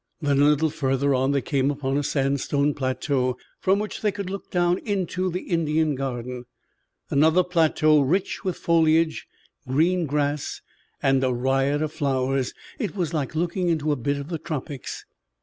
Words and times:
Then 0.19 0.39
a 0.41 0.45
little 0.45 0.71
further 0.71 1.13
on 1.13 1.31
they 1.31 1.43
came 1.43 1.69
upon 1.69 1.95
a 1.95 2.01
sandstone 2.01 2.73
plateau 2.73 3.37
from 3.59 3.77
which 3.77 4.01
they 4.01 4.11
could 4.11 4.31
look 4.31 4.49
down 4.49 4.79
into 4.79 5.29
the 5.29 5.41
Indian 5.41 5.93
Garden, 5.93 6.45
another 7.11 7.43
plateau 7.43 8.01
rich 8.01 8.43
with 8.43 8.57
foliage, 8.57 9.27
green 9.67 10.07
grass 10.07 10.61
and 11.03 11.23
a 11.23 11.31
riot 11.31 11.83
of 11.83 11.93
flowers. 11.93 12.51
It 12.79 12.95
was 12.95 13.13
like 13.13 13.35
looking 13.35 13.69
into 13.69 13.91
a 13.91 13.95
bit 13.95 14.17
of 14.17 14.29
the 14.29 14.39
tropics. 14.39 15.05